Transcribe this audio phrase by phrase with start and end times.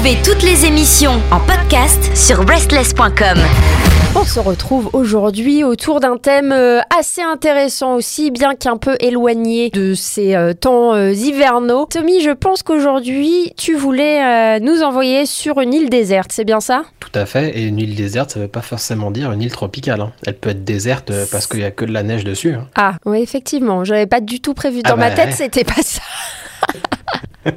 [0.00, 3.36] Retrouvez toutes les émissions en podcast sur breastless.com.
[4.14, 9.70] On se retrouve aujourd'hui autour d'un thème euh, assez intéressant aussi, bien qu'un peu éloigné
[9.70, 11.86] de ces euh, temps euh, hivernaux.
[11.90, 16.82] Tommy, je pense qu'aujourd'hui, tu voulais nous envoyer sur une île déserte, c'est bien ça?
[17.00, 20.00] Tout à fait, et une île déserte, ça veut pas forcément dire une île tropicale.
[20.00, 20.12] hein.
[20.24, 22.54] Elle peut être déserte parce qu'il y a que de la neige dessus.
[22.54, 22.68] hein.
[22.76, 24.82] Ah, oui, effectivement, j'avais pas du tout prévu.
[24.82, 25.32] Dans Ah ma bah, tête, ouais.
[25.32, 26.02] c'était pas ça.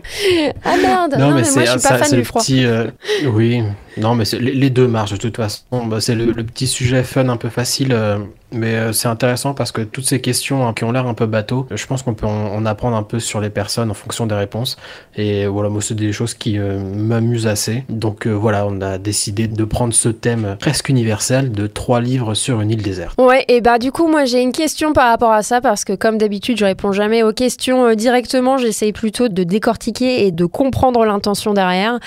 [0.64, 2.23] ah merde, non, mais, moi je suis pas ça- fan du le
[2.66, 2.89] euh,
[3.25, 3.63] oui,
[3.98, 5.85] non, mais les, deux marchent de toute façon.
[5.88, 8.20] Bah, c'est le, le petit sujet fun un peu facile, euh,
[8.52, 11.26] mais euh, c'est intéressant parce que toutes ces questions hein, qui ont l'air un peu
[11.26, 14.26] bateau, je pense qu'on peut en, en apprendre un peu sur les personnes en fonction
[14.28, 14.78] des réponses.
[15.16, 17.84] Et voilà, moi, c'est des choses qui euh, m'amusent assez.
[17.90, 22.34] Donc euh, voilà, on a décidé de prendre ce thème presque universel de trois livres
[22.34, 23.20] sur une île déserte.
[23.20, 25.94] Ouais, et bah du coup, moi j'ai une question par rapport à ça parce que
[25.94, 30.45] comme d'habitude, je réponds jamais aux questions euh, directement, j'essaye plutôt de décortiquer et de
[30.45, 32.00] comprendre l'intention derrière.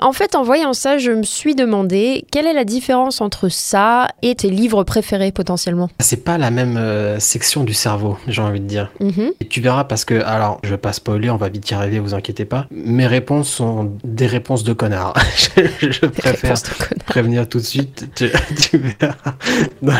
[0.00, 4.08] En fait, en voyant ça, je me suis demandé quelle est la différence entre ça
[4.22, 5.87] et tes livres préférés potentiellement?
[6.00, 8.90] C'est pas la même euh, section du cerveau, j'ai envie de dire.
[9.00, 9.32] Mhm.
[9.40, 11.98] Et tu verras parce que, alors, je vais pas spoiler, on va vite y arriver,
[11.98, 12.66] vous inquiétez pas.
[12.70, 15.14] Mes réponses sont des réponses de connard.
[15.56, 18.08] je, je préfère de prévenir tout de suite.
[18.14, 18.30] Tu,
[18.70, 19.34] tu verras.
[19.82, 19.92] Non,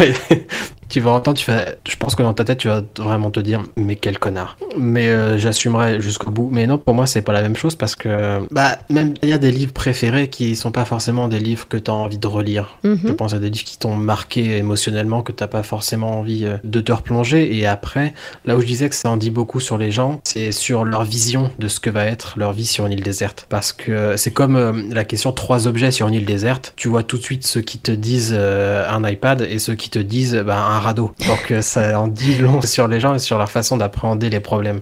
[0.89, 1.79] tu vas entendre, tu fais.
[1.89, 4.57] Je pense que dans ta tête, tu vas vraiment te dire, mais quel connard.
[4.77, 6.49] Mais euh, j'assumerai jusqu'au bout.
[6.53, 9.33] Mais non, pour moi, c'est pas la même chose parce que, bah, même il y
[9.33, 12.27] a des livres préférés qui sont pas forcément des livres que tu as envie de
[12.27, 12.79] relire.
[12.85, 13.17] Je Mhm.
[13.17, 16.81] pense à des livres qui t'ont marqué émotionnellement, que t'as pas forcément envie euh, de
[16.81, 17.57] te replonger.
[17.57, 20.53] Et après, là où je disais que ça en dit beaucoup sur les gens, c'est
[20.53, 23.47] sur leur vision de ce que va être leur vie sur une île déserte.
[23.49, 26.73] Parce que euh, c'est comme euh, la question trois objets sur une île déserte.
[26.77, 29.91] Tu vois tout de suite ceux qui te disent euh, un iPad et ceux qui
[29.91, 31.13] te disent bah, un radeau.
[31.27, 34.81] Donc ça en dit long sur les gens et sur leur façon d'appréhender les problèmes.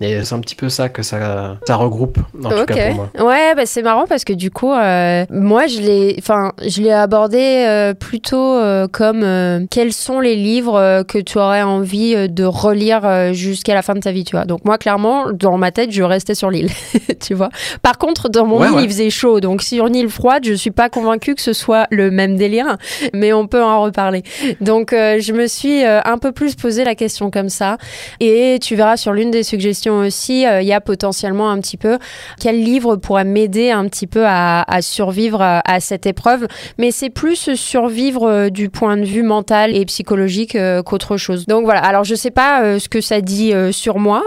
[0.00, 2.66] Et c'est un petit peu ça que ça, ça regroupe, en tout Ok.
[2.66, 3.10] cas pour moi.
[3.18, 6.92] Ouais, bah c'est marrant parce que du coup, euh, moi je l'ai, enfin, je l'ai
[6.92, 13.32] abordé euh, plutôt euh, comme quels sont les livres que tu aurais envie de relire
[13.34, 14.44] jusqu'à la fin de ta vie, tu vois.
[14.44, 16.70] Donc moi, clairement, dans ma tête, je restais sur l'île,
[17.20, 17.48] tu vois.
[17.82, 20.70] Par contre, dans mon Ouais, il faisait chaud, donc sur une île froide, je suis
[20.70, 22.76] pas convaincue que ce soit le même délire,
[23.14, 24.22] mais on peut en reparler.
[24.60, 27.78] Donc je me suis un peu plus posé la question comme ça,
[28.20, 31.76] et tu verras sur l'une des suggestions aussi, euh, il y a potentiellement un petit
[31.76, 31.98] peu
[32.40, 36.46] quel livre pourrait m'aider un petit peu à, survivre à, à cette épreuve.
[36.78, 41.46] Mais c'est plus survivre euh, du point de vue mental et psychologique euh, qu'autre chose.
[41.46, 44.24] Donc voilà, alors je sais pas euh, ce que ça dit euh, sur moi,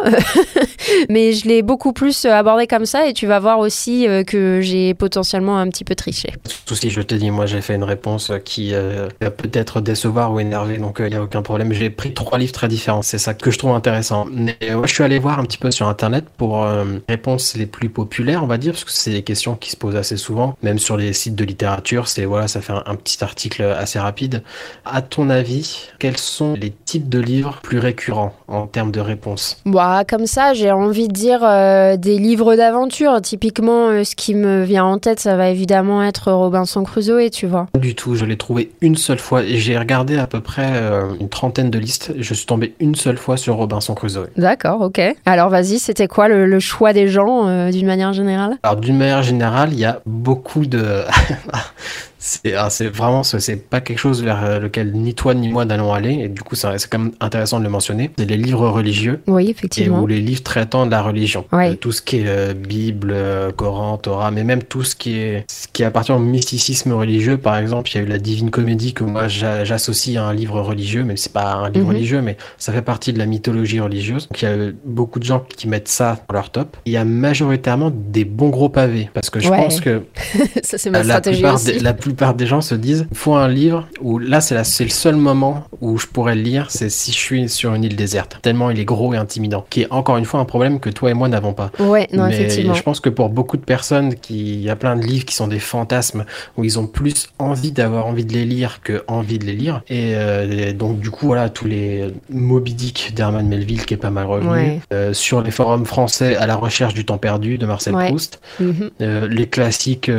[1.10, 4.24] mais je l'ai beaucoup plus euh, abordé comme ça et tu vas voir aussi euh,
[4.24, 6.34] que j'ai potentiellement un petit peu triché.
[6.66, 10.40] Souci, je te dis, moi j'ai fait une réponse qui euh, va peut-être décevoir ou
[10.40, 11.74] énerver, donc il n'y a aucun problème.
[11.74, 14.26] J'ai pris trois livres très différents, c'est ça que je trouve intéressant.
[14.32, 17.66] Mais euh, je suis allé voir un petit peu sur internet pour euh, réponses les
[17.66, 20.56] plus populaires, on va dire, parce que c'est des questions qui se posent assez souvent,
[20.64, 22.08] même sur les sites de littérature.
[22.08, 24.44] C'est voilà, ça fait un, un petit article assez rapide.
[24.86, 29.58] À ton avis, quels sont les types de livres plus récurrents en termes de réponses?
[29.66, 33.22] Bah, comme ça, j'ai envie de dire euh, des livres d'aventure.
[33.22, 37.48] Typiquement, euh, ce qui me vient en tête, ça va évidemment être Robinson Crusoe, tu
[37.48, 37.68] vois.
[37.78, 41.14] Du tout, je l'ai trouvé une seule fois et j'ai regardé à peu près euh,
[41.20, 42.14] une trentaine de listes.
[42.18, 44.28] Je suis tombé une seule fois sur Robinson Crusoe.
[44.38, 45.02] D'accord, ok.
[45.26, 48.58] Alors vas-y, c'était quoi le, le choix des gens euh, d'une manière générale?
[48.64, 51.04] Alors d'une manière générale, il y a beaucoup de...
[52.24, 55.66] c'est ah, c'est vraiment, c'est- pas quelque chose vers euh, lequel ni toi ni moi
[55.66, 58.12] n'allons aller, et du coup c'est quand même intéressant de le mentionner.
[58.18, 60.02] C'est les livres religieux, Oui, et, effectivement.
[60.02, 61.46] ou les livres traitant de la religion.
[61.52, 61.72] Ouais.
[61.72, 65.18] Euh, tout ce qui est euh, Bible, euh, Coran, Torah, mais même tout ce qui
[65.18, 67.38] est ce qui appartient au mysticisme religieux.
[67.38, 70.34] Par exemple, il y a eu la Divine Comédie que moi j'a- j'associe à un
[70.34, 71.92] livre religieux, même si c'est pas un livre Mhm.
[71.96, 74.28] religieux, mais ça fait partie de la mythologie religieuse.
[74.30, 76.78] Donc il y a beaucoup de gens qui mettent ça dans leur top.
[76.86, 79.58] Il y a majoritairement des bons gros pavés, parce que je Ouais.
[79.58, 80.04] pense que
[80.64, 81.66] ça, c'est ma stratégie plupart, aussi.
[81.74, 84.90] des, la plupart des gens se disent il faut un livre où là c'est le
[84.90, 88.40] seul moment où je pourrais le lire c'est si je suis sur une île déserte
[88.42, 91.10] tellement il est gros et intimidant qui est encore une fois un problème que toi
[91.12, 92.74] et moi n'avons pas Ouais, non, mais effectivement.
[92.74, 95.36] je pense que pour beaucoup de personnes qui il y a plein de livres qui
[95.36, 96.26] sont des fantasmes
[96.58, 99.82] où ils ont plus envie d'avoir envie de les lire que envie de les lire
[99.90, 103.98] et, euh, et donc du coup voilà tous les Moby Dick d'Herman Melville qui est
[103.98, 104.80] pas mal revenu Ouais.
[104.94, 108.08] Euh, sur les forums français à la recherche du temps perdu de Marcel Ouais.
[108.08, 108.90] Proust Mhm.
[109.02, 110.10] euh, les classiques,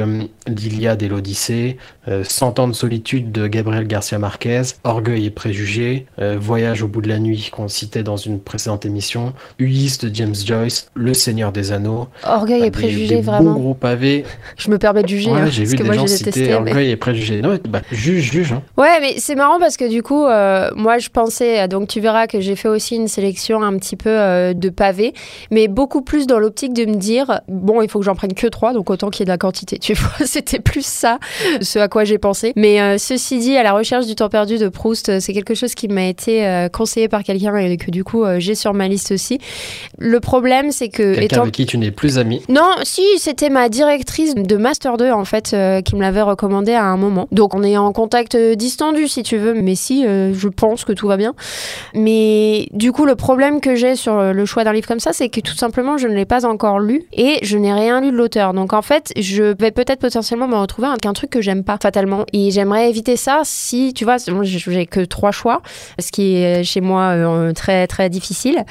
[0.46, 1.76] l'Iliade et l'Odyssée,
[2.22, 7.00] 100 ans de solitude de Gabriel Garcia Marquez, Orgueil et préjugés, euh, Voyage au bout
[7.00, 11.52] de la nuit qu'on citait dans une précédente émission, Ulysse de James Joyce, Le Seigneur
[11.52, 12.08] des Anneaux.
[12.24, 13.52] Orgueil et des- préjugés, vraiment.
[13.54, 14.24] gros pavés.
[14.56, 16.24] Je me permets de juger, Ouais, hein, j'ai vu que des moi gens j'ai citer
[16.30, 16.48] détesté.
[16.48, 17.40] mais- Orgueil et préjugés.
[17.40, 18.52] Non, bah, juge, juge.
[18.52, 18.62] Hein.
[18.76, 22.26] Ouais, mais c'est marrant parce que du coup, euh, moi je pensais, donc tu verras
[22.26, 25.14] que j'ai fait aussi une sélection un petit peu euh, de pavés,
[25.50, 28.46] mais beaucoup plus dans l'optique de me dire, bon, il faut que j'en prenne que
[28.48, 29.78] trois, donc autant qu'il y ait de la quantité.
[29.82, 31.18] Tu vois, c'était plus ça,
[31.72, 32.52] ce à quoi j'ai pensé.
[32.56, 35.54] Mais euh, ceci dit, à la recherche du temps perdu de Proust, euh, c'est quelque
[35.54, 38.88] chose qui m'a été euh, conseillé par quelqu'un et que du coup j'ai sur ma
[38.88, 39.38] liste aussi.
[39.98, 42.42] Le problème, c'est que Quelqu'un étant avec qui tu n'es plus ami.
[42.48, 46.84] non, si, c'était ma directrice de Master 2, en fait, qui me l'avait recommandé à
[46.84, 47.28] un moment.
[47.32, 51.06] Donc, on est en contact distendu, si tu veux, mais si, je pense que tout
[51.06, 51.34] va bien.
[51.94, 55.28] Mais du coup, le problème que j'ai sur le choix d'un livre comme ça, c'est
[55.28, 58.16] que tout simplement, je ne l'ai pas encore lu et je n'ai rien lu de
[58.16, 58.52] l'auteur.
[58.54, 61.78] Donc, en fait, je vais peut-être potentiellement me retrouver avec un truc que j'aime pas,
[61.82, 62.24] fatalement.
[62.32, 65.62] Et j'aimerais éviter ça si, tu vois, j'ai- que trois choix,
[65.98, 68.64] ce qui est chez moi euh, très, très difficile.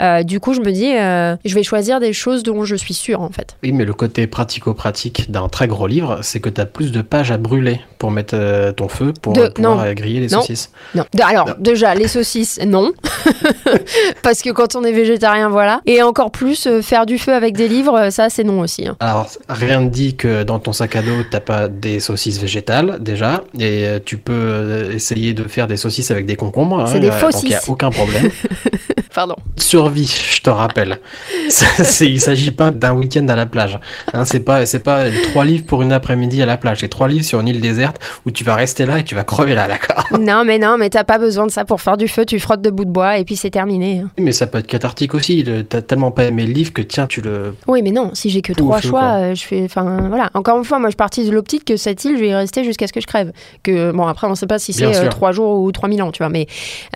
[0.00, 2.94] Euh, du coup, je me dis, euh, je vais choisir des choses dont je suis
[2.94, 3.56] sûre, en fait.
[3.62, 7.02] Oui, mais le côté pratico-pratique d'un très gros livre, c'est que tu as plus de
[7.02, 9.82] pages à brûler pour mettre euh, ton feu, pour De- euh, pouvoir non.
[9.82, 10.40] euh, griller les Non.
[10.40, 10.70] saucisses.
[10.94, 11.04] Non.
[11.14, 11.54] De- Alors, Non.
[11.58, 12.92] déjà, les saucisses, non.
[14.22, 15.80] Parce que quand on est végétarien, voilà.
[15.86, 18.86] Et encore plus, euh, faire du feu avec des livres, euh, ça, c'est non aussi.
[18.86, 18.96] hein.
[19.00, 22.98] Alors, rien ne dit que dans ton sac à dos, t'as pas des saucisses végétales,
[23.00, 26.86] déjà, et euh, tu peux euh, essayer de faire des saucisses avec des concombres.
[26.88, 28.30] C'est des euh, Donc, il n'y a aucun problème.
[29.14, 29.36] Pardon.
[29.56, 30.98] Survie, je te rappelle.
[31.48, 31.66] Ça,
[32.04, 33.78] il s'agit pas d'un week-end à la plage.
[34.12, 36.78] Hein, c'est pas, c'est pas trois livres pour une après-midi à la plage.
[36.80, 39.24] C'est trois livres sur une île déserte où tu vas rester là et tu vas
[39.24, 40.04] crever là, d'accord?
[40.20, 42.24] Non, mais non, mais t'as pas besoin de ça pour faire du feu.
[42.24, 44.00] Tu frottes de bouts de bois et puis c'est terminé.
[44.04, 44.10] hein.
[44.18, 45.44] Mais ça peut être cathartique aussi.
[45.68, 47.54] T'as tellement pas aimé le livre que tiens, tu le.
[47.66, 49.10] Oui, mais non, si j'ai que trois feu, choix, quoi.
[49.18, 49.62] euh, je fais.
[49.64, 50.30] Enfin, voilà.
[50.34, 52.64] Encore une fois, moi, je partis de l'optique que cette île, je vais y rester
[52.64, 53.32] jusqu'à ce que je crève.
[53.62, 56.12] Que, bon, après, on sait pas si c'est euh, trois jours ou trois mille ans,
[56.12, 56.28] tu vois.
[56.28, 56.46] Mais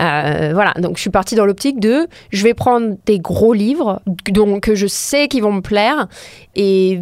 [0.00, 0.74] euh, voilà.
[0.78, 4.74] Donc, je suis partie dans l'optique de je vais prendre des gros livres, donc que
[4.74, 6.06] je sais qu'ils vont me plaire
[6.54, 7.00] et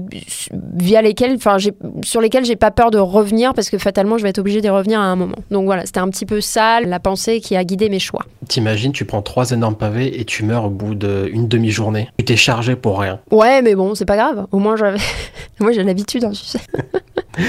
[0.75, 1.57] via lesquels, enfin,
[2.05, 4.69] sur lesquels j'ai pas peur de revenir parce que fatalement, je vais être obligée d'y
[4.69, 5.37] revenir à un moment.
[5.51, 5.87] Donc, voilà.
[5.87, 8.25] C'était un petit peu ça, la pensée qui a guidé mes choix.
[8.49, 12.09] T'imagines, tu prends trois énormes pavés et tu meurs au bout d'une demi-journée.
[12.19, 13.21] Tu t'es chargé pour rien.
[13.31, 14.47] Ouais, mais bon, c'est pas grave.
[14.53, 14.99] Au moins, j'avais.
[15.61, 16.61] Moi, j'ai l'habitude, hein, tu sais.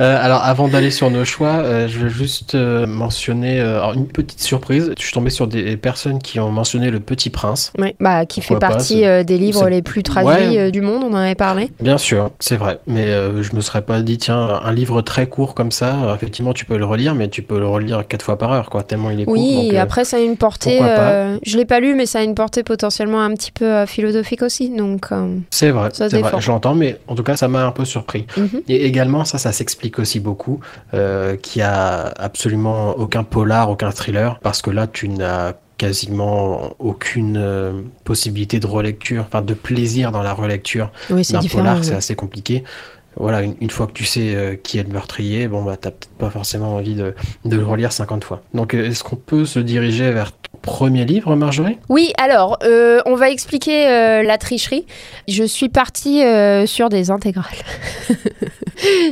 [0.00, 4.06] Euh, alors, avant d'aller sur nos choix, euh, je vais juste euh, mentionner alors, une
[4.06, 4.92] petite surprise.
[4.98, 7.72] Je suis tombé sur des personnes qui ont mentionné Le Petit Prince.
[7.78, 10.70] Oui, bah, qui fait Pourquoi partie des livres les plus traduits Ouais.
[10.70, 11.70] du monde, on en avait parlé.
[11.80, 12.78] Bien sûr, c'est vrai.
[12.86, 16.64] Mais je me serais pas dit, tiens, un livre très court comme ça, effectivement, tu
[16.64, 19.20] peux le relire, mais tu peux le relire quatre fois par heure, quoi, tellement il
[19.20, 19.34] est court.
[19.34, 20.80] Oui, donc, après ça a une portée,
[21.44, 24.70] je l'ai pas lu, mais ça a une portée potentiellement un petit peu philosophique aussi,
[24.70, 25.06] donc
[25.50, 26.40] C'est vrai, c'est vrai, défend.
[26.40, 28.26] je l'entends, mais en tout cas, ça m'a un peu surpris.
[28.36, 28.62] mhm.
[28.68, 30.60] Et également, ça, ça s'explique aussi beaucoup,
[30.94, 36.76] euh, qu'il y a absolument aucun polar, aucun thriller, parce que là, tu n'as quasiment
[36.78, 41.94] aucune euh, possibilité de relecture, enfin de plaisir dans la relecture oui d'un polar, c'est
[41.94, 42.62] assez compliqué.
[43.16, 45.90] Voilà, une, une fois que tu sais euh, qui est le meurtrier, bon bah t'as
[45.90, 47.14] peut-être pas forcément envie de,
[47.44, 48.42] de le relire 50 fois.
[48.54, 50.32] Donc euh, est-ce qu'on peut se diriger vers
[50.62, 51.78] premier livre, Marjorie?
[51.88, 54.86] Oui, alors, euh, on va expliquer euh, la tricherie.
[55.28, 57.44] Je suis partie euh, sur des intégrales.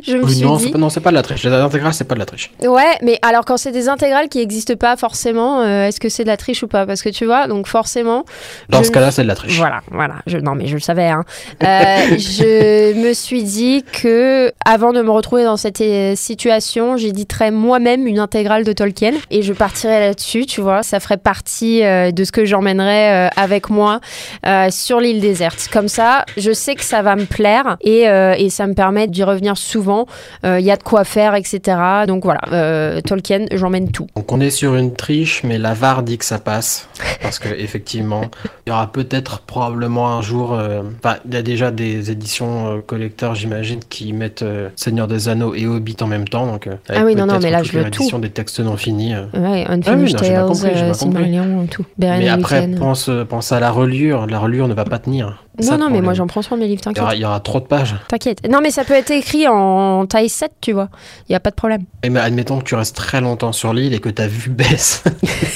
[0.07, 0.65] je me Oui, suis Non, dit...
[0.65, 1.45] c'est pas, non, c'est pas de la triche.
[1.45, 2.51] L'intégrale, c'est pas de la triche.
[2.63, 6.29] Ouais, mais alors quand c'est des intégrales qui n'existent pas forcément, est-ce que c'est de
[6.29, 6.87] la triche ou pas?
[6.87, 8.25] Parce que tu vois, donc forcément...
[8.69, 9.57] Dans ce me cas-là, c'est de la triche.
[9.59, 10.17] Voilà, voilà.
[10.27, 11.09] Je, non, mais je le savais.
[11.09, 11.25] Hein.
[11.61, 15.83] Je me suis dit que, avant de me retrouver dans cette
[16.17, 20.47] situation, j'éditerais moi-même une intégrale de Tolkien et je partirais là-dessus.
[20.47, 24.01] Tu vois, ça ferait partie euh, de ce que j'emmènerais euh, avec moi
[24.47, 25.69] euh, sur l'île déserte.
[25.73, 29.23] Comme ça, je sais que ça va me plaire et, et ça me permet d'y
[29.25, 30.07] revenir souvent.
[30.45, 31.61] Il y a de quoi faire, etc.
[32.07, 34.07] Donc voilà, Tolkien, j'emmène tout.
[34.17, 36.89] Donc on est sur une triche, mais la VAR dit que ça passe.
[37.23, 38.23] Parce que effectivement,
[38.67, 40.55] il y aura peut-être probablement un jour.
[40.55, 40.83] euh,
[41.27, 45.55] il y a déjà des éditions euh, collecteurs, j'imagine, qui mettent euh, Seigneur des Anneaux
[45.55, 46.47] et Hobbit en même temps.
[46.47, 48.09] Donc, Ah oui, non, non, mais là, je veux tout.
[48.19, 49.15] des textes non finis.
[49.15, 51.30] Ouais, Ah oui, Unfinished non, Tales, compris,
[51.71, 51.85] tout.
[51.99, 54.27] Beren Mais après, pense, pense à la relure.
[54.27, 55.45] La relure ne va pas tenir.
[55.59, 57.03] Ça Non, non, mais moi j'en prends soin de mes livres, Il y, t'inquiète.
[57.03, 57.97] aura, il y aura trop de pages.
[58.09, 58.49] T'inquiète.
[58.49, 60.89] Non, mais ça peut être écrit en taille 7, tu vois.
[61.29, 61.83] Il n'y a pas de problème.
[62.03, 65.05] Et mais admettons que tu restes très longtemps sur l'île et que ta vue baisse.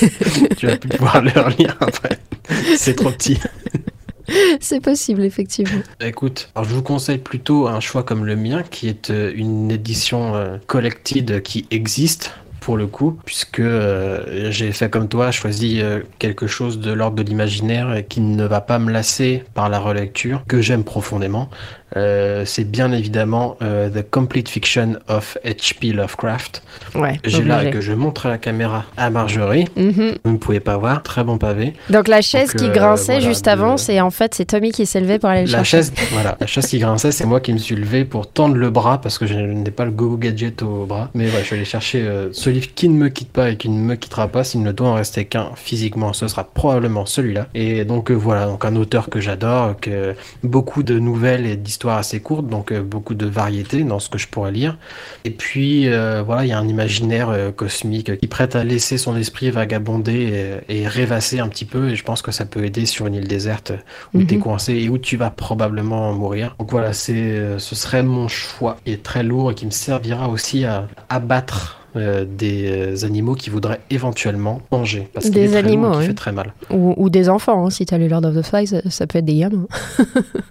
[0.59, 2.19] tu vas plus pouvoir le relire après.
[2.77, 3.39] C'est trop petit.
[4.61, 5.83] C'est possible, effectivement.
[6.01, 9.71] Écoute, alors je vous conseille plutôt un choix comme le mien, qui est euh, une
[9.71, 12.33] édition euh, collected qui existe
[12.65, 17.17] pour le coup, puisque euh, j'ai fait comme toi, choisi euh, quelque chose de l'ordre
[17.17, 21.51] de l'imaginaire qui ne va pas me lasser par la relecture, que j'aime profondément.
[21.97, 25.93] Euh, c'est bien évidemment The Complete Fiction of H.P.
[25.93, 26.63] Lovecraft.
[26.97, 27.21] Ouais.
[27.25, 29.67] J'ai là que je montre à la caméra à Marjorie.
[29.77, 30.15] Mhm.
[30.25, 31.75] Vous ne pouvez pas voir, très bon pavé.
[31.91, 34.73] Donc la chaise Donc, qui grinçait voilà, juste de- avant, c'est en fait c'est Tommy
[34.73, 35.77] qui s'est levé pour aller le La chercher.
[35.77, 38.71] chaise, voilà, la chaise qui grinçait, c'est moi qui me suis levé pour tendre le
[38.71, 41.11] bras parce que je n'ai pas le go gadget au bras.
[41.15, 43.57] Mais voilà, je suis allé chercher euh, ce livre qui ne me quitte pas et
[43.57, 44.45] qui ne me quittera pas.
[44.45, 47.49] S'il ne doit en rester qu'un physiquement, ce sera probablement celui-là.
[47.55, 51.99] Et donc euh, voilà, donc un auteur que j'adore, que beaucoup de nouvelles et d'histoires
[51.99, 54.79] assez courtes, donc euh, beaucoup de variété dans ce que je pourrais lire.
[55.25, 59.17] Et puis euh, voilà, il y a un imaginaire cosmique qui prête à laisser son
[59.17, 61.91] esprit vagabonder et, et rêvasser un petit peu.
[61.91, 63.73] Et je pense que ça peut aider sur une île déserte
[64.15, 64.27] où Mhm.
[64.27, 66.55] t'es coincé et où tu vas probablement mourir.
[66.59, 70.29] Donc voilà, c'est, ce serait mon choix qui est très lourd et qui me servira
[70.29, 75.09] aussi à abattre euh, des euh, animaux qui voudraient éventuellement manger.
[75.13, 76.53] Parce qu'il Des est très animaux, qui fait très mal.
[76.71, 79.19] Ou, ou des enfants, hein, si t'as lu Lord of the Flies, ça, ça peut
[79.19, 79.67] être des gamins.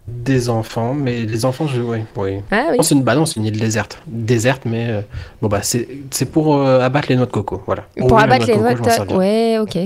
[0.08, 1.82] Des enfants, mais les enfants, je...
[1.82, 2.38] oui, oui.
[2.50, 2.78] Ah oui.
[2.82, 4.00] C'est une, non, c'est une île déserte.
[4.08, 5.02] Déserte, mais euh,
[5.42, 7.84] bon bah c'est, c'est pour euh, abattre les noix de coco, voilà.
[7.98, 8.94] Pour Oui, abattre les noix coco, je de...
[8.96, 9.18] servirai.
[9.18, 9.78] Ouais, ok.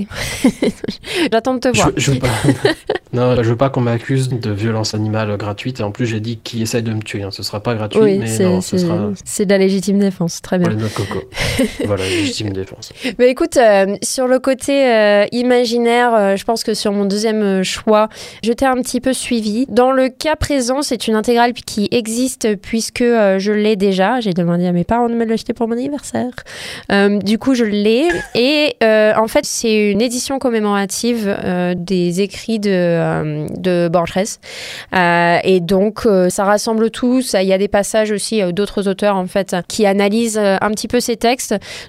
[1.32, 1.90] J'attends de te Je, voir.
[1.96, 2.28] je veux pas...
[3.12, 5.80] non, je veux pas qu'on m'accuse de violence animale gratuite.
[5.80, 7.22] Et en plus, j'ai dit qui essaie de me tuer.
[7.24, 7.30] hein.
[7.32, 9.98] Ce sera pas gratuit, Oui, mais c'est non, ce c'est- sera c'est de la légitime
[9.98, 10.76] défense, très pour bien.
[10.76, 11.24] les noix de coco.
[11.84, 12.92] voilà, légitime défense.
[13.18, 17.62] Mais écoute, euh, sur le côté euh, imaginaire, euh, je pense que sur mon deuxième
[17.62, 18.08] choix,
[18.42, 19.66] je t'ai un petit peu suivi.
[19.68, 24.20] Dans le cas présent, c'est une intégrale qui existe puisque je l'ai déjà.
[24.20, 26.30] J'ai demandé à mes parents de me l'acheter pour mon anniversaire.
[26.90, 28.08] Du coup, je l'ai.
[28.34, 31.36] Et en fait, c'est une édition commémorative
[31.76, 34.38] des écrits de, de Borges.
[35.44, 37.22] Et donc, ça rassemble tout.
[37.34, 41.00] Il y a des passages aussi d'autres auteurs, en fait, qui analysent un petit peu
[41.00, 41.37] ces textes.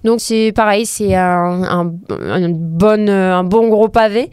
[0.03, 1.91] Donc c'est pareil, c'est un, un,
[2.29, 4.29] un bon, gros pavé.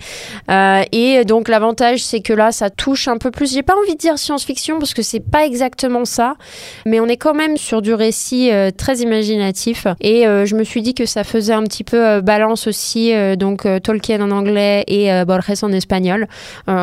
[0.50, 3.52] Euh, et donc l'avantage, c'est que là, ça touche un peu plus.
[3.52, 6.34] J'ai pas envie de dire science-fiction parce que c'est pas exactement ça,
[6.84, 9.86] mais on est quand même sur du récit euh, très imaginatif.
[10.00, 13.66] Et euh, je me suis dit que ça faisait un petit peu balance aussi, donc
[13.82, 16.28] Tolkien en anglais et Borges en espagnol.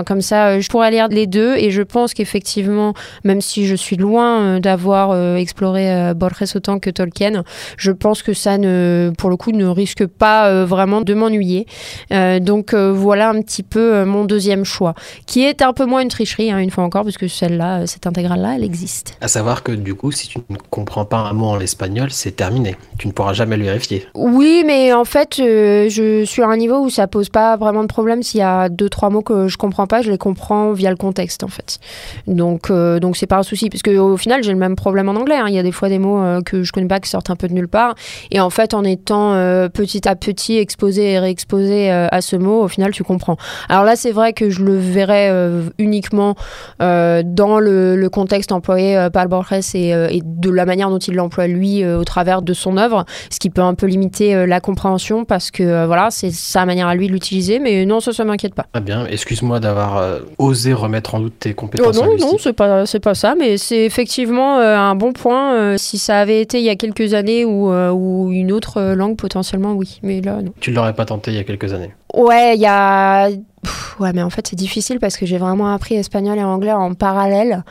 [0.06, 1.56] Comme ça, je pourrais lire les deux.
[1.56, 7.44] Et je pense qu'effectivement, même si je suis loin d'avoir exploré Borges autant que Tolkien,
[7.78, 11.68] je pense que ça ne, pour le coup, ne risque pas euh, vraiment de m'ennuyer.
[12.12, 14.94] Euh, donc euh, voilà un petit peu mon deuxième choix,
[15.26, 18.56] qui est un peu moins une tricherie, hein, une fois encore, puisque celle-là, cette intégrale-là,
[18.56, 19.18] elle existe.
[19.22, 22.36] À savoir que du coup, si tu ne comprends pas un mot en espagnol, c'est
[22.36, 22.76] terminé.
[22.98, 24.08] Tu ne pourras jamais le vérifier.
[24.16, 27.88] Oui, mais en fait, je suis à un niveau où ça pose pas vraiment de
[27.88, 28.24] problème.
[28.24, 30.96] S'il y a deux, trois mots que je comprends pas, je les comprends via le
[30.96, 31.80] contexte, en fait.
[32.28, 35.16] Donc, euh, donc c'est pas un souci, puisque au final, j'ai le même problème en
[35.16, 35.36] anglais.
[35.36, 35.46] hein.
[35.48, 37.36] Il y a des fois des mots euh, que je connais pas qui sortent un
[37.36, 37.96] peu de nulle part.
[38.32, 42.36] Et en fait, en étant euh, petit à petit exposé et réexposé euh, à ce
[42.36, 43.38] mot, au final, tu comprends.
[43.70, 46.36] Alors là, c'est vrai que je le verrais euh, uniquement
[46.80, 51.48] dans le, le contexte employé par Borges et, et de la manière dont il l'emploie
[51.48, 55.52] lui au travers de son œuvre, ce qui peut un peu limiter la compréhension parce
[55.52, 57.60] que voilà, c'est sa manière à lui de l'utiliser.
[57.60, 58.66] Mais non, ça, ça m'inquiète pas.
[58.74, 59.06] Très bien.
[59.06, 62.40] Excuse-moi d'avoir osé remettre en doute tes Oh compétences non, non, linguistiques.
[62.42, 65.78] c'est pas, pas ça, mais c'est effectivement un bon point.
[65.78, 69.18] si ça avait été il y a quelques années euh, ou une autre euh, langue,
[69.18, 70.00] potentiellement, oui.
[70.04, 70.54] Mais là, non.
[70.60, 71.94] Tu ne l'aurais pas tenté il y a quelques années?
[72.14, 73.30] Ouais, il y a.
[73.30, 76.72] Pff, Ouais, mais en fait, c'est difficile parce que j'ai vraiment appris espagnol et anglais
[76.72, 77.64] en parallèle.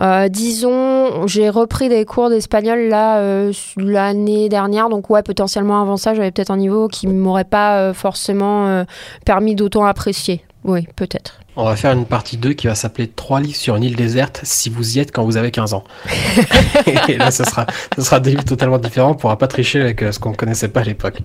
[0.00, 5.96] Euh, disons, j'ai repris des cours d'espagnol là euh, l'année dernière, donc ouais, potentiellement avant
[5.96, 8.84] ça, j'avais peut-être un niveau qui m'aurait pas euh, forcément euh,
[9.24, 10.44] permis d'autant apprécier.
[10.64, 11.40] Oui, peut-être.
[11.54, 14.40] On va faire une partie 2 qui va s'appeler 3 livres sur une île déserte
[14.42, 15.84] si vous y êtes quand vous avez 15 ans.
[17.08, 17.66] Et là, ce sera,
[17.96, 19.10] ce sera des livres totalement différents.
[19.10, 21.18] On pourra pas tricher avec euh, ce qu'on connaissait pas à l'époque.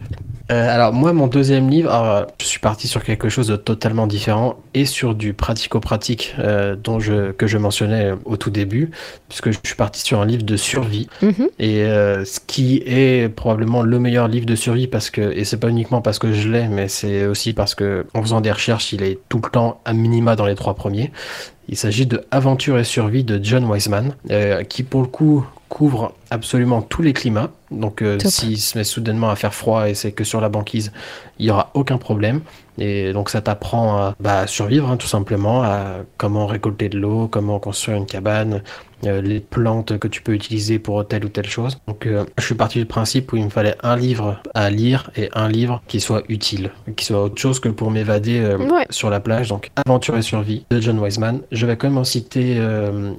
[0.52, 4.08] Euh, alors, moi, mon deuxième livre, alors, je suis parti sur quelque chose de totalement
[4.08, 8.92] différent et sur du pratico-pratique euh, dont je, que je mentionnais au tout début,
[9.28, 11.10] puisque je suis parti sur un livre de survie.
[11.22, 11.50] Mhm.
[11.60, 15.58] Et euh, ce qui est probablement le meilleur livre de survie parce que et c'est
[15.58, 18.94] pas uniquement parce que je l'ai, mais c'est aussi parce que en faisant des recherches,
[18.94, 21.12] il est tout le temps à minima dans les trois premiers.
[21.70, 26.14] Il s'agit de Aventure et survie de John Wiseman, euh, qui pour le coup couvre
[26.32, 27.52] absolument tous les climats.
[27.72, 30.92] Donc euh, s'il se met soudainement à faire froid et c'est que sur la banquise,
[31.40, 32.42] il y aura aucun problème.
[32.80, 37.28] Et donc ça t'apprend à bah, survivre hein, tout simplement, à comment récolter de l'eau,
[37.28, 38.62] comment construire une cabane,
[39.06, 41.80] euh, les plantes que tu peux utiliser pour telle ou telle chose.
[41.88, 45.10] Donc euh, je suis parti du principe où il me fallait un livre à lire
[45.16, 48.86] et un livre qui soit utile, qui soit autre chose que pour m'évader euh, Ouais.
[48.92, 49.50] sur la plage.
[49.50, 51.42] Donc Aventure et survie de John Wiseman.
[51.52, 52.60] Je vais quand même en citer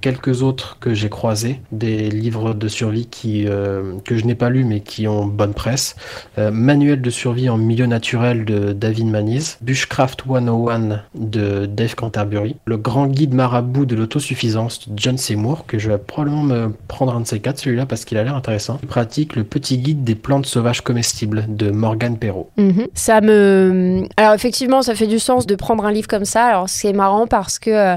[0.01, 4.65] quelques autres que j'ai croisés, des livres de survie qui que je n'ai pas lus
[4.65, 5.97] mais qui ont bonne presse.
[6.37, 12.77] Manuel de survie en milieu naturel de David Maniz, Bushcraft 101 de Dave Canterbury, Le
[12.79, 17.21] grand guide marabout de l'autosuffisance de John Seymour, que je vais probablement me prendre un
[17.21, 18.79] de ces quatre, celui-là, parce qu'il a l'air intéressant.
[18.89, 22.51] Pratique Le petit guide des plantes sauvages comestibles de Morgan Perrault.
[22.57, 22.87] Mhm.
[22.95, 24.05] Ça me.
[24.17, 26.47] Alors, effectivement, ça fait du sens de prendre un livre comme ça.
[26.47, 27.97] Alors, c'est marrant parce que euh,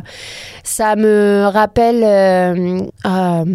[0.63, 2.03] ça me rappelle.
[2.03, 3.45] euh, euh,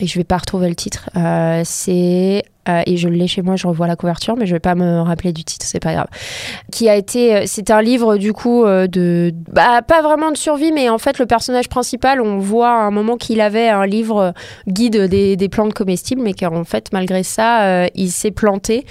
[0.00, 1.10] et je vais pas retrouver le titre.
[1.16, 2.42] Euh, c'est.
[2.68, 5.00] Euh, et je l'ai chez moi, je revois la couverture, mais je vais pas me
[5.00, 6.08] rappeler du titre, c'est pas grave.
[6.72, 10.36] Qui a été, euh, c'est un livre du coup euh, de, bah pas vraiment de
[10.36, 13.86] survie, mais en fait le personnage principal, on voit à un moment qu'il avait un
[13.86, 14.32] livre
[14.68, 18.86] guide des, des plantes comestibles, mais qu'en fait malgré ça, euh, il s'est planté.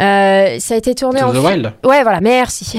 [0.00, 2.78] Euh, ça a été tourné To en the Wild Ouais, voilà, merci.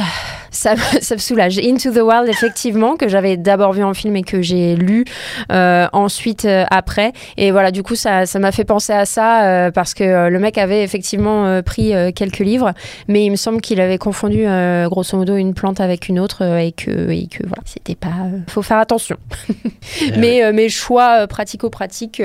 [0.51, 1.59] Ça, me- ça me soulage.
[1.59, 5.05] Into the Wild, effectivement, que j'avais d'abord vu en film et que j'ai lu
[5.51, 7.13] euh, ensuite euh, après.
[7.37, 10.39] Et voilà, du coup, ça ça m'a fait penser à ça euh, parce que le
[10.39, 12.73] mec avait effectivement pris quelques livres,
[13.07, 14.45] mais il me semble qu'il avait confondu
[14.87, 18.09] grosso modo une plante avec une autre et que, et que voilà, c'était pas.
[18.47, 19.17] faut faire attention.
[20.17, 22.21] mais euh, mes choix pratico-pratiques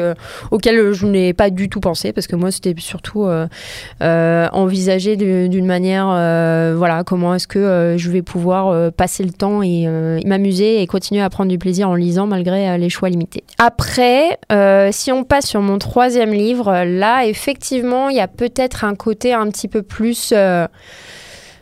[0.51, 3.27] auxquels je n'ai pas du tout pensé parce que moi, c'était surtout
[5.17, 6.07] de- d'une manière,
[6.77, 10.87] voilà, comment est-ce que je vais pouvoir euh, passer le temps et euh, m'amuser et
[10.87, 13.45] continuer à prendre du plaisir en lisant malgré euh, les choix limités.
[13.59, 14.39] Après,
[14.93, 19.33] si on passe sur mon troisième livre, là, effectivement, il y a peut-être un côté
[19.33, 20.33] un petit peu plus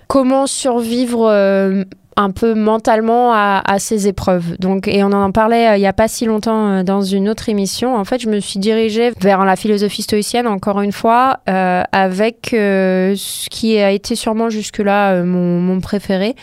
[0.09, 1.85] comment survivre.
[2.17, 4.57] Un peu mentalement à, ces épreuves.
[4.59, 7.29] Donc, et on en parlait euh, il n'y a pas si longtemps euh, dans une
[7.29, 7.97] autre émission.
[7.97, 12.51] En fait, je me suis dirigée vers la philosophie stoïcienne, encore une fois, euh, avec
[12.53, 16.35] ce qui a été sûrement jusque-là mon, préféré.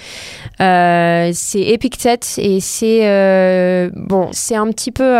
[0.60, 5.14] C'est Épictète et c'est bon, c'est un petit peu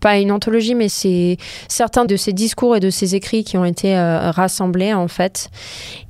[0.00, 1.36] pas une anthologie, mais c'est
[1.68, 5.50] certains de ses discours et de ses écrits qui ont été rassemblés en fait.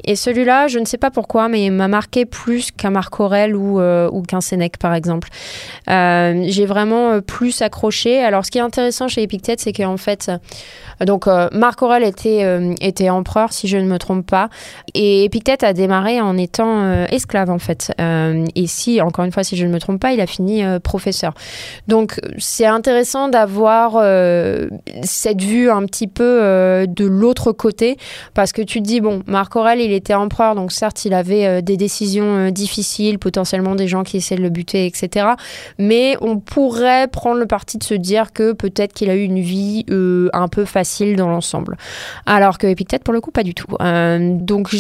[0.05, 3.11] Et celui-là, je ne sais pas pourquoi, mais il m'a marqué plus qu'un Marc
[3.49, 5.29] Ou, euh, ou qu'un Sénèque, par exemple.
[5.89, 8.23] Euh, J'ai vraiment euh, plus accroché.
[8.23, 10.31] Alors, ce qui est intéressant chez Épictète, c'est qu'en fait,
[11.05, 12.45] donc Marc Aurel était,
[12.81, 14.51] était empereur, si je ne me trompe pas,
[14.93, 17.93] et Épictète a démarré en étant esclave, en fait.
[18.55, 21.33] Et si, encore une fois, si je ne me trompe pas, il a fini professeur.
[21.89, 23.93] Donc, c'est intéressant d'avoir
[25.03, 27.97] cette vue un petit peu de l'autre côté,
[28.35, 31.63] parce que tu te dis, bon, Marc Aurel, il était empereur, donc certes, il avait
[31.63, 35.29] des décisions difficiles, potentiellement des gens qui essaient de le buter, etc.
[35.79, 39.39] Mais on pourrait prendre le parti de se dire que peut-être qu'il a eu une
[39.39, 41.77] vie euh, un peu facile dans l'ensemble.
[42.27, 43.69] Alors que Épictète, pour le coup, pas du tout.
[43.81, 44.75] Euh, donc,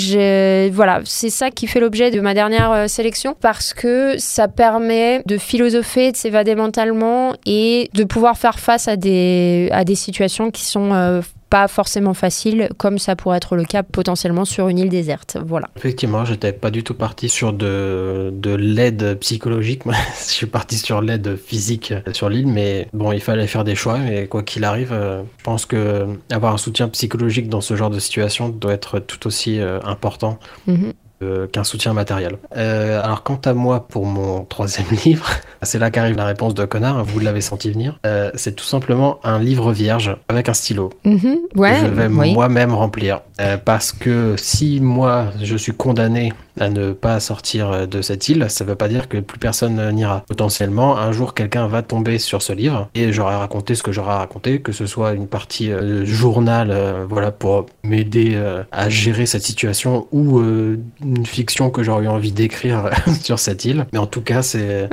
[0.72, 5.22] voilà, c'est ça qui fait l'objet de ma dernière euh, sélection, parce que ça permet
[5.26, 10.50] de philosopher, de s'évader mentalement et de pouvoir faire face à des, à des situations
[10.50, 14.78] qui sont euh, pas forcément faciles, comme ça pourrait être le cas potentiellement sur une
[14.78, 15.36] île déserte.
[15.44, 15.68] Voilà.
[15.76, 19.84] Effectivement, j'étais pas du tout parti sur de, de l'aide psychologique.
[19.90, 23.74] Moi, je suis parti sur l'aide physique sur l'île, mais bon, il fallait faire des
[23.74, 23.98] choix.
[23.98, 27.90] Mais quoi qu'il arrive, euh, je pense que avoir un soutien psychologique dans ce genre
[27.90, 30.92] de situation doit être tout aussi euh, important Mhm.
[31.22, 32.36] Euh, qu'un soutien matériel.
[32.56, 35.28] Euh, alors, quant à moi, pour mon troisième livre,
[35.62, 37.04] c'est là qu'arrive la réponse de connard.
[37.04, 37.98] Vous l'avez senti venir.
[38.06, 41.36] Euh, c'est tout simplement un livre vierge avec un stylo Mhm.
[41.56, 42.32] Ouais, que je vais oui.
[42.34, 43.20] moi-même remplir.
[43.40, 48.28] Euh, parce que si moi je suis condamné à ne pas sortir euh, de cette
[48.28, 50.22] île, ça veut pas dire que plus personne euh, n'ira.
[50.28, 54.12] Potentiellement, un jour quelqu'un va tomber sur ce livre et j'aurai raconté ce que j'aurai
[54.12, 59.26] raconté, que ce soit une partie euh, journal, euh, voilà, pour m'aider euh, à gérer
[59.26, 62.90] cette situation ou une fiction que j'aurais eu envie d'écrire
[63.22, 63.86] sur cette île.
[63.92, 64.88] Mais en tout cas, c'est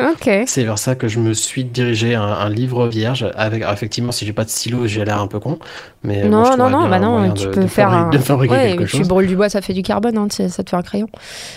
[0.64, 3.26] vers ça que je me suis dirigé, un, un livre vierge.
[3.36, 5.60] Avec, alors, effectivement, si j'ai pas de stylo, j'ai l'air un peu con.
[6.04, 8.10] Mais Non, je non, non, bah un non, tu de- peux de faire un.
[8.10, 9.08] de Ouais, quelque tu chose.
[9.08, 11.08] brûles du bois, ça fait du carbone, hein, ça te fait un crayon.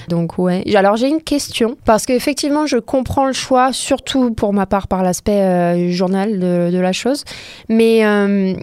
[0.08, 0.64] Donc, ouais.
[0.74, 5.02] Alors, j'ai une question, parce qu'effectivement, je comprends le choix, surtout pour ma part par
[5.02, 7.24] l'aspect euh, journal de, la chose.
[7.68, 8.54] Mais euh,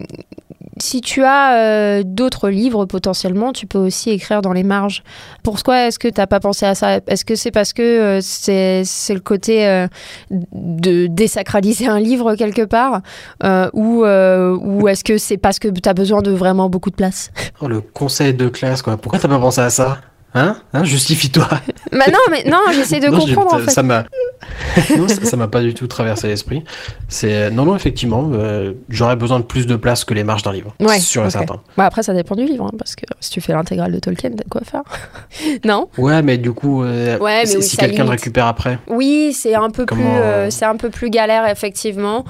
[0.80, 5.04] si tu as euh, d'autres livres potentiellement, tu peux aussi écrire dans les marges.
[5.43, 7.00] Pourquoi est-ce que tu n'as pas pensé à ça?
[7.08, 9.88] Est-ce que c'est parce que c'est le côté
[10.32, 13.02] de désacraliser un livre quelque part
[13.73, 17.32] Ou, ou est-ce que c'est parce que tu as besoin de vraiment beaucoup de place?
[17.62, 18.97] Oh, le conseil de classe, quoi.
[18.97, 20.00] Pourquoi t'as pas pensé à ça?
[20.39, 21.47] Hein, hein Justifie-toi.
[21.91, 23.71] bah non, mais non, j'essaie de Non, comprendre en fait.
[23.71, 24.04] Ça m'a.
[24.97, 26.63] non, ça m'a pas du tout traversé l'esprit.
[27.08, 30.52] C'est non, non, effectivement, euh, j'aurais besoin de plus de place que les marges d'un
[30.54, 30.73] livre.
[30.80, 31.32] Ouais, C'est sûr et ok.
[31.32, 31.60] certain.
[31.78, 34.30] Bah après, ça dépend du livre, hein, parce que si tu fais l'intégrale de Tolkien,
[34.32, 34.84] t'as de quoi faire.
[35.65, 38.45] non Ouais, mais du coup, euh, Ouais, mais si oui, si ça quelqu'un le récupère
[38.47, 42.26] après, Oui, c'est un peu plus, Comment, euh, euh, c'est un peu plus galère effectivement.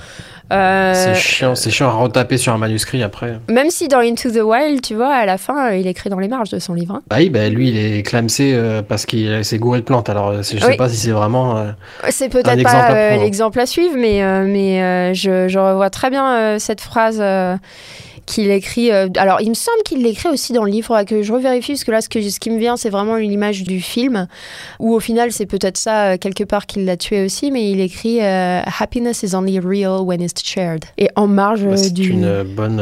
[0.53, 3.39] Euh, c'est chiant, c'est chiant à retaper sur un manuscrit après.
[3.49, 6.19] même si dans Into the Wild, tu vois, à la fin, euh, il écrit dans
[6.19, 6.95] les marges de son livre.
[6.95, 7.01] hein.
[7.09, 10.09] Bah oui, bah lui, il est clamsé euh, parce qu'il s'est gouré de plantes.
[10.09, 10.61] Alors, je Oui.
[10.61, 11.57] sais pas si c'est vraiment.
[11.57, 11.71] euh,
[12.09, 17.21] C'est peut-être pas l'exemple à suivre, mais, mais je, je revois très bien cette phrase
[18.27, 18.91] qu'il écrit.
[18.91, 21.83] euh, alors, il me semble qu'il l'écrit aussi dans le livre, que je revérifie, parce
[21.83, 24.27] que là, ce, que, ce qui me vient, c'est vraiment l'image du film,
[24.79, 27.79] où au final, c'est peut-être ça, euh, quelque part, qu'il l'a tué aussi, mais il
[27.79, 30.85] écrit euh, Happiness is only real when it's shared.
[30.99, 32.09] Et en marge bah, euh, c'est du.
[32.11, 32.79] une bonne.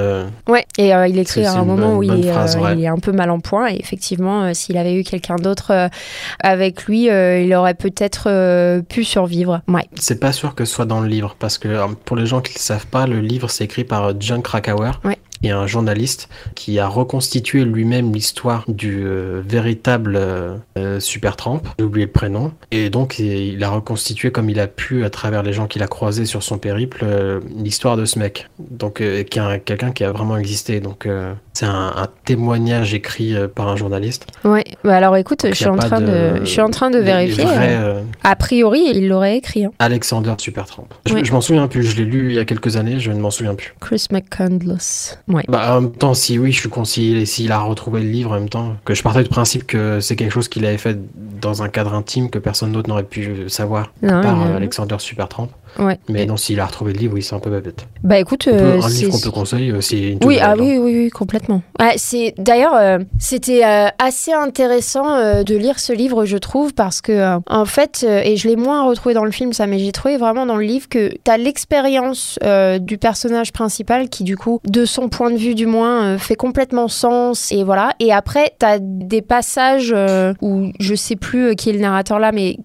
[0.50, 2.74] Ouais, et il écrit à un moment bonne- où il, est, phrase, ouais.
[2.76, 3.70] il est un peu mal en point.
[3.72, 5.90] Et effectivement, s'il avait eu quelqu'un d'autre
[6.42, 9.62] avec lui, il aurait peut-être pu survivre.
[9.68, 9.84] Ouais.
[10.00, 12.52] C'est pas sûr que ce soit dans le livre, parce que pour les gens qui
[12.54, 15.18] ne le savent pas, le livre c'est écrit par John Krakauer, Ouais.
[15.44, 21.86] Est un journaliste qui a reconstitué lui-même l'histoire du euh, véritable euh, euh, Supertramp, j'ai
[21.86, 25.54] oublié le prénom, et donc il a reconstitué comme il a pu à travers les
[25.54, 29.38] gens qu'il a croisés sur son périple euh, l'histoire de ce mec, donc qui est
[29.38, 30.80] un- quelqu'un qui a vraiment existé.
[30.80, 31.08] Donc
[31.56, 34.28] c'est un, un témoignage écrit euh, par un journaliste.
[34.44, 34.64] Ouais.
[34.84, 37.04] Bah alors écoute, Donc, je suis en train de, je suis en train de les-
[37.06, 37.44] les vérifier.
[37.46, 39.66] vrais, euh, A priori, il l'aurait écrit.
[39.66, 39.72] hein.
[39.80, 40.88] Alexander Supertramp.
[41.08, 41.24] Je, Ouais.
[41.24, 43.32] je m'en souviens plus, je l'ai lu il y a quelques années, je ne m'en
[43.32, 43.74] souviens plus.
[43.80, 45.20] Chris McCandless.
[45.28, 45.44] Ouais.
[45.48, 48.32] Bah, en même temps, si oui, je suis conseillé, et s'il a retrouvé le livre
[48.32, 50.98] en même temps, que je partais du principe que c'est quelque chose qu'il avait fait
[51.42, 54.96] dans un cadre intime que personne d'autre n'aurait pu savoir, Non, à part euh, Alexander
[55.00, 55.50] Supertramp.
[55.78, 56.00] Ouais.
[56.08, 57.86] Mais non, s'il a retrouvé le livre, oui, c'est un peu bête.
[58.02, 60.56] Bah écoute, euh, un livre qu'on peut conseiller, euh, c'est Oui, ah hein.
[60.58, 61.45] oui, oui, oui, complètement.
[61.98, 67.02] C'est d'ailleurs, euh, c'était euh, assez intéressant euh, de lire ce livre, je trouve, parce
[67.02, 70.18] que en fait, et je l'ai moins retrouvé dans le film, ça, mais j'ai trouvé
[70.18, 74.86] vraiment dans le livre que t'as l'expérience euh, du personnage principal qui, du coup, de
[74.86, 77.92] son point de vue du moins, fait complètement sens, et voilà.
[78.00, 79.96] Et après, t'as des passages
[80.42, 82.58] où je sais plus qui est le narrateur là, mais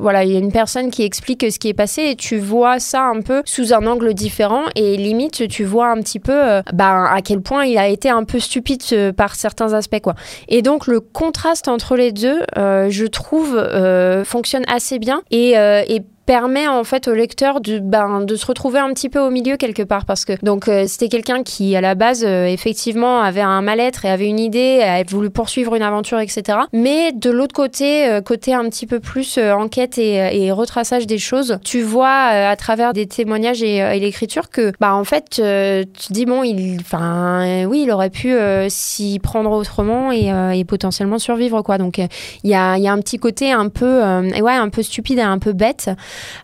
[0.00, 2.78] voilà, il y a une personne qui explique ce qui est passé, et tu vois
[2.78, 7.06] ça un peu sous un angle différent, et limite, tu vois un petit peu ben,
[7.10, 10.14] à quel point il a été un peu stupide euh, par certains aspects, quoi.
[10.48, 15.52] Et donc, le contraste entre les deux, euh, je trouve, euh, fonctionne assez bien, et,
[15.52, 19.30] et permet en fait au lecteur de, ben, de se retrouver un petit peu au
[19.30, 23.20] milieu quelque part parce que donc euh, c'était quelqu'un qui à la base euh, effectivement
[23.20, 27.30] avait un mal-être et avait une idée avait voulu poursuivre une aventure etc mais de
[27.30, 31.58] l'autre côté euh, côté un petit peu plus euh, enquête et, et retraçage des choses
[31.64, 35.38] tu vois euh, à travers des témoignages et, euh, et l'écriture que bah en fait
[35.38, 40.10] euh, tu dis bon il enfin euh, oui il aurait pu euh, s'y prendre autrement
[40.10, 41.78] et, euh, et potentiellement survivre quoi.
[41.78, 42.06] Donc euh,
[42.42, 45.18] il y a, y a un petit côté un peu euh, ouais un peu stupide
[45.18, 45.90] et un peu bête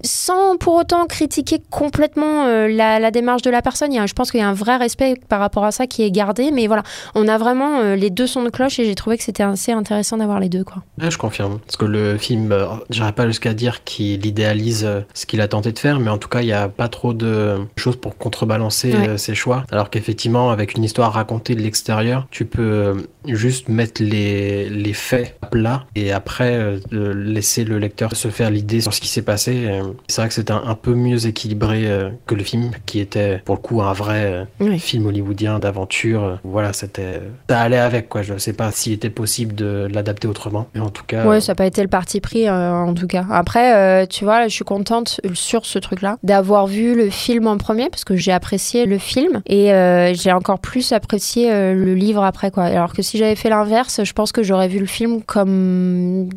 [0.05, 3.93] sans pour autant critiquer complètement euh, la, la démarche de la personne.
[3.93, 5.87] Il y a, je pense qu'il y a un vrai respect par rapport à ça
[5.87, 6.83] qui est gardé, mais voilà,
[7.15, 9.73] on a vraiment euh, les deux sons de cloche et j'ai trouvé que c'était assez
[9.73, 10.65] intéressant d'avoir les deux.
[10.65, 10.83] Quoi.
[11.01, 11.59] Ouais, je confirme.
[11.67, 15.73] Parce que le film, euh, j'irai pas jusqu'à dire qu'il idéalise ce qu'il a tenté
[15.73, 18.93] de faire, mais en tout cas, il n'y a pas trop de choses pour contrebalancer
[18.93, 19.19] Ouais.
[19.19, 19.65] ses choix.
[19.73, 25.37] Alors qu'effectivement, avec une histoire racontée de l'extérieur, tu peux juste mettre les, les faits
[25.43, 26.79] à plat et après euh,
[27.15, 29.62] laisser le lecteur se faire l'idée sur ce qui s'est passé.
[29.67, 33.01] Euh, C'est vrai que c'est un, un peu mieux équilibré euh, que le film, qui
[33.01, 34.79] était pour le coup un vrai euh, Oui.
[34.79, 36.39] film hollywoodien d'aventure.
[36.45, 37.21] Voilà, c'était.
[37.49, 38.23] Ça allait avec, quoi.
[38.23, 41.27] Je sais pas s'il était possible de l'adapter autrement, mais en tout cas.
[41.27, 43.25] Ouais, ça n'a pas été le parti pris euh, en tout cas.
[43.31, 47.57] Après, euh, tu vois, je suis contente sur ce truc-là d'avoir vu le film en
[47.59, 52.23] premier parce que j'ai apprécié le film et euh, j'ai encore plus apprécié le livre
[52.25, 52.65] après quoi.
[52.65, 56.29] Alors que si j'avais fait l'inverse, je pense que j'aurais vu le film comme,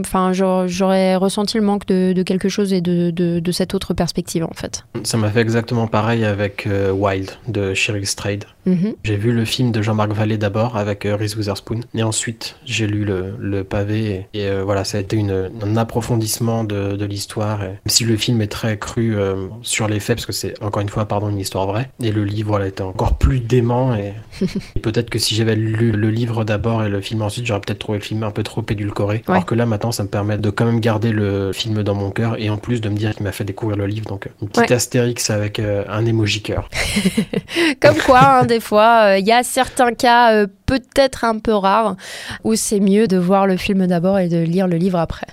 [0.00, 3.94] enfin, j'aurais ressenti le manque de, de quelque chose et de, de, de cette autre
[3.94, 4.84] perspective en fait.
[5.02, 8.44] Ça m'a fait exactement pareil avec euh, Wild de Cheryl Strayed.
[8.66, 8.94] Mhm.
[9.04, 12.86] J'ai vu le film de Jean-Marc Vallée d'abord avec euh, Reese Witherspoon et ensuite j'ai
[12.86, 16.96] lu le, le pavé et, et, euh, voilà ça a été une, un approfondissement de,
[16.96, 20.32] de l'histoire même si le film est très cru euh, sur les faits parce que
[20.32, 23.40] c'est encore une fois pardon une histoire vraie et le livre voilà, était encore plus
[23.40, 24.14] dément et,
[24.76, 27.78] et peut-être que si j'avais lu le livre d'abord et le film ensuite j'aurais peut-être
[27.80, 29.22] trouvé le film un peu trop édulcoré Ouais.
[29.34, 32.10] alors que là maintenant ça me permet de quand même garder le film dans mon
[32.10, 34.48] cœur et en plus de me dire qu'il m'a fait découvrir le livre donc une
[34.48, 34.76] petite Ouais.
[34.76, 36.68] astérix avec euh, un emoji cœur
[37.80, 41.52] Comme quoi, hein, des fois, euh, il y a certains cas euh, peut-être un peu
[41.52, 41.96] rares
[42.44, 45.26] où c'est mieux de voir le film d'abord et de lire le livre après.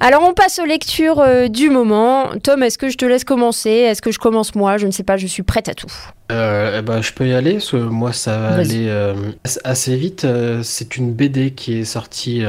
[0.00, 2.26] Alors on passe aux lectures euh, du moment.
[2.42, 3.70] Tom, est-ce que je te laisse commencer?
[3.70, 4.76] Est-ce que je commence moi?
[4.78, 5.92] Je ne sais pas, je suis prête à tout.
[6.32, 9.14] Euh, eh ben, je peux y aller, parce que moi ça va aller euh,
[9.62, 10.26] assez vite.
[10.62, 12.42] C'est une BD qui est sortie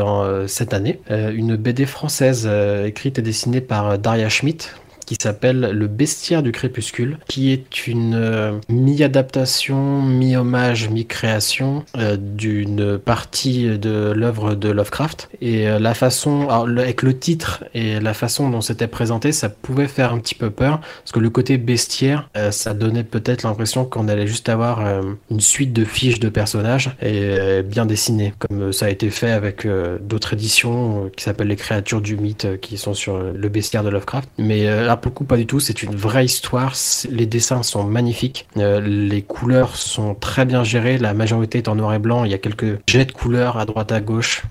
[0.48, 2.50] cette année, une BD française
[2.86, 4.68] écrite et dessinée par Daria Schmidt
[5.06, 12.98] qui s'appelle Le Bestiaire du Crépuscule, qui est une euh, mi-adaptation, mi-hommage, mi-création euh, d'une
[12.98, 15.30] partie de l'œuvre de Lovecraft.
[15.42, 19.88] Et euh, la façon, avec le titre et la façon dont c'était présenté, ça pouvait
[19.88, 24.08] faire un petit peu peur, parce que le côté bestiaire, ça donnait peut-être l'impression qu'on
[24.08, 24.82] allait juste avoir
[25.30, 29.68] une suite de fiches de personnages et bien dessinées, comme ça a été fait avec
[30.02, 34.30] d'autres éditions qui s'appellent Les créatures du mythe, qui sont sur le bestiaire de Lovecraft.
[34.38, 34.66] Mais
[34.96, 35.60] euh, là, pour le coup, pas du tout.
[35.60, 36.74] C'est une vraie histoire.
[37.10, 38.48] Les dessins sont magnifiques.
[38.58, 40.98] Euh, les couleurs sont très bien gérées.
[40.98, 42.26] La majorité est en noir et blanc.
[42.26, 44.44] Il y a quelques jets de couleurs à droite à gauche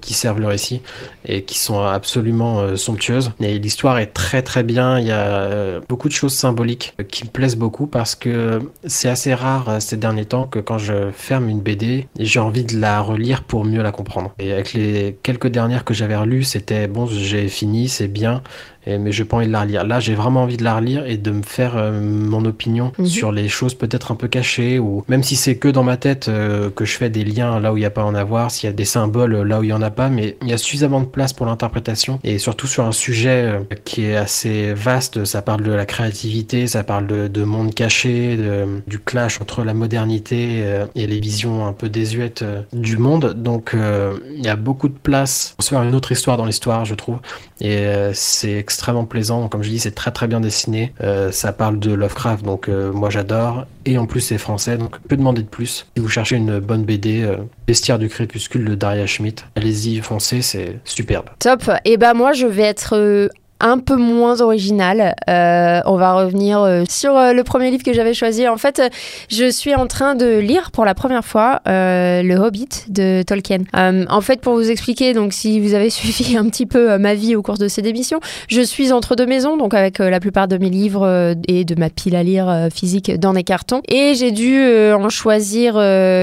[0.00, 0.80] qui servent le récit
[1.26, 3.32] et qui sont absolument euh, somptueuses.
[3.40, 4.98] Et l'histoire est très très bien.
[4.98, 8.60] Il y a euh, beaucoup de choses symboliques euh, qui me plaisent beaucoup parce que
[8.86, 12.64] c'est assez rare euh, ces derniers temps que quand je ferme une BD, j'ai envie
[12.64, 14.32] de la relire pour mieux la comprendre.
[14.38, 18.42] Et avec les quelques dernières que j'avais relues, c'était bon, j'ai fini, c'est bien,
[18.86, 19.86] et- mais j'ai pas envie de la relire.
[19.86, 23.06] Là, j'ai vraiment envie de la relire et de me faire euh, mon opinion Mhm.
[23.06, 26.28] sur les choses peut-être un peu cachées ou même si c'est que dans ma tête
[26.28, 28.50] euh, que je fais des liens là où il n'y a pas à en avoir,
[28.50, 30.48] s'il y a des symboles euh, là où il y en a pas, mais il
[30.48, 34.16] y a suffisamment de place pour l'interprétation et surtout sur un sujet euh, qui est
[34.16, 35.24] assez vaste.
[35.24, 38.38] Ça parle de la créativité, ça parle de, de monde caché,
[38.86, 43.34] du clash entre la modernité euh, et les visions un peu désuètes euh, du monde.
[43.34, 46.84] Donc il y a beaucoup de place pour se faire une autre histoire dans l'histoire,
[46.84, 47.18] je trouve.
[47.60, 49.48] Et c'est extrêmement plaisant.
[49.48, 50.92] Comme je dis, c'est très très bien dessiné.
[51.30, 53.66] Ça parle de Lovecraft, donc moi j'adore.
[53.84, 56.84] Et en plus c'est français, donc que demander de plus Si vous cherchez une bonne
[56.84, 57.26] BD,
[57.66, 61.26] Bestiaire du crépuscule de Daria Schmidt, allez-y, foncez, c'est superbe.
[61.38, 61.70] Top.
[61.84, 63.28] Et ben moi, je vais être euh,
[63.60, 65.14] un peu moins original.
[65.28, 68.48] Euh, on va revenir euh, sur euh, le premier livre que j'avais choisi.
[68.48, 68.82] En fait,
[69.28, 73.60] je suis en train de lire pour la première fois euh, Le Hobbit de Tolkien.
[73.74, 77.36] En fait, pour vous expliquer, donc si vous avez suivi un petit peu ma vie
[77.36, 80.56] au cours de ces émissions, je suis entre deux maisons, donc avec la plupart de
[80.56, 83.82] mes livres et de ma pile à lire physique dans des cartons.
[83.88, 85.78] Et j'ai dû en choisir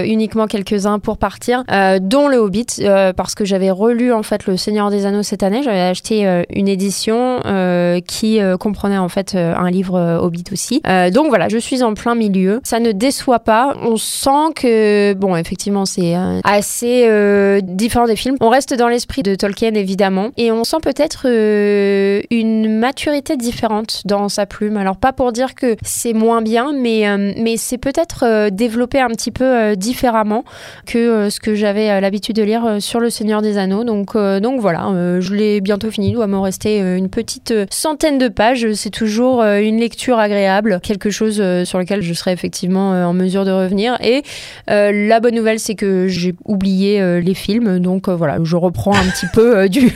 [0.06, 1.64] uniquement quelques-uns pour partir,
[2.02, 2.84] dont Le Hobbit,
[3.16, 5.62] parce que j'avais relu en fait Le Seigneur des Anneaux cette année.
[5.64, 10.82] J'avais acheté une édition euh, qui euh, comprenait en fait euh, un livre Hobbit aussi.
[11.14, 12.60] Donc voilà, je suis en plein milieu.
[12.64, 13.76] Ça ne déçoit pas.
[13.82, 18.38] On sent que bon, effectivement, c'est assez différent des films.
[18.42, 24.30] On reste dans l'esprit de Tolkien évidemment, et on sent peut-être une maturité différente dans
[24.30, 24.78] sa plume.
[24.78, 27.06] Alors pas pour dire que c'est moins bien, mais
[27.38, 30.44] mais c'est peut-être développé un petit peu différemment
[30.86, 33.84] que ce que j'avais l'habitude de lire sur Le Seigneur des Anneaux.
[33.84, 36.10] Donc, donc voilà, je l'ai bientôt fini.
[36.10, 38.74] Il doit me rester une petite euh, centaine de pages.
[38.74, 43.14] C'est toujours euh, une lecture agréable, quelque chose euh, sur lequel je serai effectivement en
[43.14, 43.98] mesure de revenir.
[44.02, 44.22] Et
[44.68, 47.80] la bonne nouvelle, c'est que j'ai oublié les films.
[47.80, 49.92] Donc voilà, je reprends un petit peu du...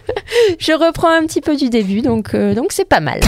[0.58, 2.00] je reprends un petit peu du début.
[2.00, 3.20] Donc donc c'est pas mal.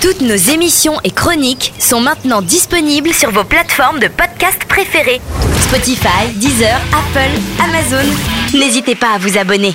[0.00, 5.20] Toutes nos émissions et chroniques sont maintenant disponibles sur vos plateformes de podcast préférées.
[5.60, 8.08] Spotify, Deezer, Apple, Amazon.
[8.54, 9.74] N'hésitez pas à vous abonner.